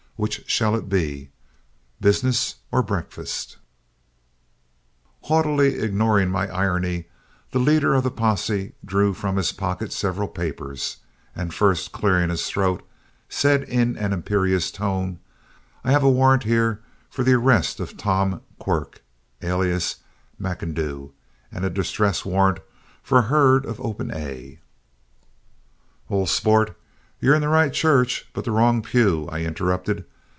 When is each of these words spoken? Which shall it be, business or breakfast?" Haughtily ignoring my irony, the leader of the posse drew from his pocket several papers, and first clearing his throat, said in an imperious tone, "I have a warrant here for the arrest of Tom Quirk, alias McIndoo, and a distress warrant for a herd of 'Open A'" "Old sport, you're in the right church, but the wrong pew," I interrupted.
Which 0.17 0.43
shall 0.47 0.75
it 0.75 0.87
be, 0.87 1.31
business 1.99 2.57
or 2.71 2.83
breakfast?" 2.83 3.57
Haughtily 5.23 5.79
ignoring 5.79 6.29
my 6.29 6.47
irony, 6.47 7.07
the 7.49 7.57
leader 7.57 7.95
of 7.95 8.03
the 8.03 8.11
posse 8.11 8.73
drew 8.85 9.15
from 9.15 9.35
his 9.37 9.51
pocket 9.51 9.91
several 9.91 10.27
papers, 10.27 10.97
and 11.35 11.51
first 11.51 11.91
clearing 11.91 12.29
his 12.29 12.45
throat, 12.47 12.87
said 13.29 13.63
in 13.63 13.97
an 13.97 14.13
imperious 14.13 14.69
tone, 14.69 15.17
"I 15.83 15.89
have 15.91 16.03
a 16.03 16.09
warrant 16.11 16.43
here 16.43 16.81
for 17.09 17.23
the 17.23 17.33
arrest 17.33 17.79
of 17.79 17.97
Tom 17.97 18.41
Quirk, 18.59 19.01
alias 19.41 20.03
McIndoo, 20.39 21.13
and 21.51 21.65
a 21.65 21.69
distress 21.71 22.23
warrant 22.23 22.59
for 23.01 23.17
a 23.17 23.21
herd 23.23 23.65
of 23.65 23.81
'Open 23.81 24.11
A'" 24.13 24.59
"Old 26.11 26.29
sport, 26.29 26.77
you're 27.19 27.33
in 27.35 27.41
the 27.41 27.49
right 27.49 27.73
church, 27.73 28.27
but 28.33 28.45
the 28.45 28.51
wrong 28.51 28.83
pew," 28.83 29.27
I 29.31 29.41
interrupted. 29.41 30.05